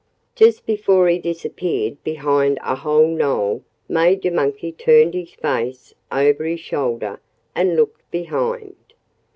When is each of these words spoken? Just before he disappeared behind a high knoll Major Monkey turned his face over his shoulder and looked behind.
Just 0.33 0.65
before 0.65 1.07
he 1.09 1.19
disappeared 1.19 2.03
behind 2.03 2.57
a 2.63 2.73
high 2.73 3.05
knoll 3.05 3.61
Major 3.87 4.31
Monkey 4.31 4.71
turned 4.71 5.13
his 5.13 5.35
face 5.35 5.93
over 6.11 6.43
his 6.43 6.59
shoulder 6.59 7.19
and 7.53 7.75
looked 7.75 8.09
behind. 8.09 8.75